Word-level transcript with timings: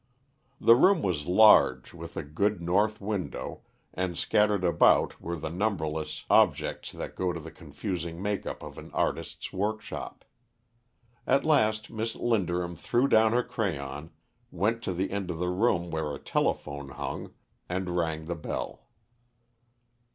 The 0.59 0.75
room 0.75 1.03
was 1.03 1.27
large, 1.27 1.93
with 1.93 2.17
a 2.17 2.23
good 2.23 2.59
north 2.59 2.99
window, 2.99 3.61
and 3.93 4.17
scattered 4.17 4.63
about 4.63 5.21
were 5.21 5.35
the 5.35 5.51
numberless 5.51 6.25
objects 6.27 6.91
that 6.93 7.15
go 7.15 7.31
to 7.31 7.39
the 7.39 7.51
confusing 7.51 8.19
make 8.19 8.47
up 8.47 8.63
of 8.63 8.79
an 8.79 8.89
artist's 8.95 9.53
workshop. 9.53 10.25
At 11.27 11.45
last 11.45 11.91
Miss 11.91 12.15
Linderham 12.15 12.75
threw 12.75 13.07
down 13.07 13.33
her 13.33 13.43
crayon, 13.43 14.09
went 14.49 14.81
to 14.85 14.91
the 14.93 15.11
end 15.11 15.29
of 15.29 15.37
the 15.37 15.49
room 15.49 15.91
where 15.91 16.15
a 16.15 16.19
telephone 16.19 16.89
hung, 16.89 17.35
and 17.69 17.95
rang 17.95 18.25
the 18.25 18.33
bell. 18.33 18.87